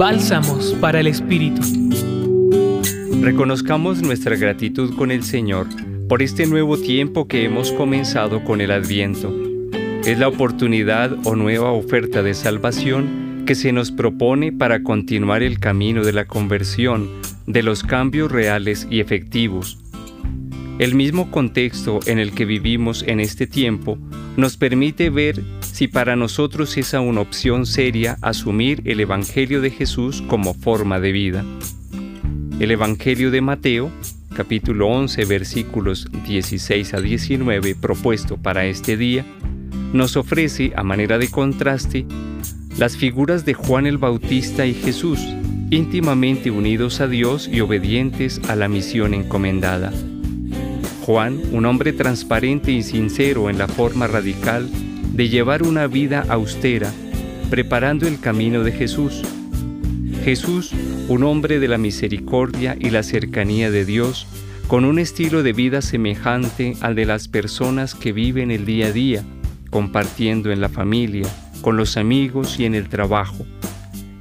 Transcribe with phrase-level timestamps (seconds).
[0.00, 1.60] Bálsamos para el Espíritu.
[3.20, 5.66] Reconozcamos nuestra gratitud con el Señor
[6.08, 9.30] por este nuevo tiempo que hemos comenzado con el Adviento.
[10.06, 15.58] Es la oportunidad o nueva oferta de salvación que se nos propone para continuar el
[15.58, 17.10] camino de la conversión,
[17.46, 19.76] de los cambios reales y efectivos.
[20.78, 23.98] El mismo contexto en el que vivimos en este tiempo
[24.40, 30.22] nos permite ver si para nosotros es una opción seria asumir el Evangelio de Jesús
[30.26, 31.44] como forma de vida.
[32.58, 33.92] El Evangelio de Mateo,
[34.34, 39.26] capítulo 11, versículos 16 a 19, propuesto para este día,
[39.92, 42.06] nos ofrece, a manera de contraste,
[42.78, 45.20] las figuras de Juan el Bautista y Jesús,
[45.70, 49.92] íntimamente unidos a Dios y obedientes a la misión encomendada.
[51.00, 54.68] Juan, un hombre transparente y sincero en la forma radical
[55.12, 56.92] de llevar una vida austera,
[57.48, 59.22] preparando el camino de Jesús.
[60.24, 60.72] Jesús,
[61.08, 64.26] un hombre de la misericordia y la cercanía de Dios,
[64.68, 68.92] con un estilo de vida semejante al de las personas que viven el día a
[68.92, 69.24] día,
[69.70, 71.26] compartiendo en la familia,
[71.60, 73.44] con los amigos y en el trabajo.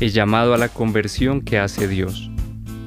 [0.00, 2.33] Es llamado a la conversión que hace Dios.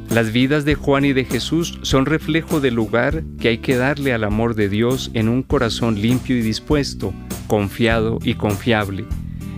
[0.10, 4.14] Las vidas de Juan y de Jesús son reflejo del lugar que hay que darle
[4.14, 7.14] al amor de Dios en un corazón limpio y dispuesto,
[7.48, 9.06] confiado y confiable,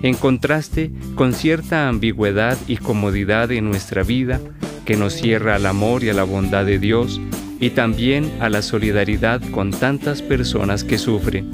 [0.02, 4.42] en contraste con cierta ambigüedad y comodidad en nuestra vida
[4.86, 7.22] que nos cierra al amor y a la bondad de Dios
[7.60, 11.52] y también a la solidaridad con tantas personas que sufren.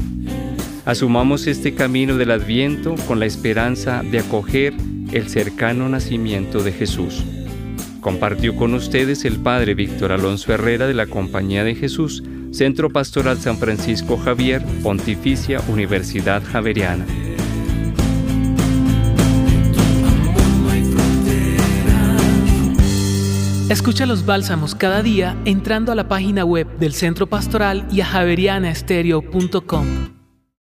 [0.86, 4.74] Asumamos este camino del adviento con la esperanza de acoger
[5.12, 7.26] el cercano nacimiento de Jesús.
[8.06, 13.40] Compartió con ustedes el Padre Víctor Alonso Herrera de la Compañía de Jesús, Centro Pastoral
[13.40, 17.04] San Francisco Javier, Pontificia Universidad Javeriana.
[23.70, 28.06] Escucha los bálsamos cada día entrando a la página web del Centro Pastoral y a
[28.06, 30.15] javerianaestereo.com.